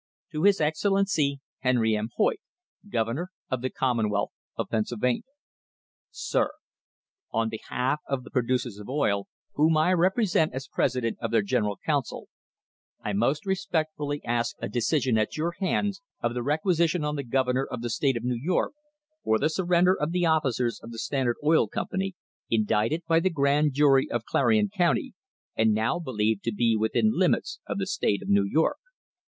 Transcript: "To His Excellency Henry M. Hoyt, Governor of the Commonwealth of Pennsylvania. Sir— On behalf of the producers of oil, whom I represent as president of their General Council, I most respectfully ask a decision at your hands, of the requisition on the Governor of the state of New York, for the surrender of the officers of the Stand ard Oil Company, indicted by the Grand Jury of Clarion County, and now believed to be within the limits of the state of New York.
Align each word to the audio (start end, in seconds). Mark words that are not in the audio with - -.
"To 0.31 0.41
His 0.45 0.59
Excellency 0.59 1.41
Henry 1.59 1.95
M. 1.95 2.09
Hoyt, 2.15 2.37
Governor 2.89 3.29
of 3.51 3.61
the 3.61 3.69
Commonwealth 3.69 4.31
of 4.57 4.67
Pennsylvania. 4.69 5.21
Sir— 6.09 6.49
On 7.39 7.49
behalf 7.49 8.01
of 8.07 8.23
the 8.23 8.31
producers 8.31 8.79
of 8.79 8.89
oil, 8.89 9.27
whom 9.53 9.77
I 9.77 9.93
represent 9.93 10.53
as 10.55 10.67
president 10.67 11.19
of 11.21 11.29
their 11.29 11.43
General 11.43 11.77
Council, 11.85 12.29
I 13.03 13.13
most 13.13 13.45
respectfully 13.45 14.25
ask 14.25 14.55
a 14.59 14.67
decision 14.67 15.19
at 15.19 15.37
your 15.37 15.51
hands, 15.59 16.01
of 16.19 16.33
the 16.33 16.41
requisition 16.41 17.03
on 17.05 17.15
the 17.15 17.23
Governor 17.23 17.63
of 17.67 17.83
the 17.83 17.89
state 17.91 18.17
of 18.17 18.23
New 18.23 18.33
York, 18.41 18.73
for 19.23 19.37
the 19.37 19.51
surrender 19.51 19.93
of 19.93 20.11
the 20.11 20.25
officers 20.25 20.79
of 20.81 20.89
the 20.91 20.97
Stand 20.97 21.27
ard 21.27 21.37
Oil 21.43 21.67
Company, 21.67 22.15
indicted 22.49 23.03
by 23.07 23.19
the 23.19 23.29
Grand 23.29 23.73
Jury 23.73 24.09
of 24.09 24.25
Clarion 24.25 24.69
County, 24.75 25.13
and 25.55 25.75
now 25.75 25.99
believed 25.99 26.43
to 26.45 26.51
be 26.51 26.75
within 26.75 27.11
the 27.11 27.17
limits 27.17 27.59
of 27.67 27.77
the 27.77 27.85
state 27.85 28.23
of 28.23 28.29
New 28.29 28.45
York. 28.47 28.77